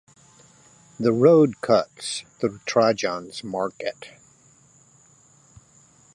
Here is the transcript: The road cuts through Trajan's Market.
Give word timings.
The 0.99 1.13
road 1.13 1.61
cuts 1.61 2.21
through 2.39 2.61
Trajan's 2.65 3.43
Market. 3.43 4.07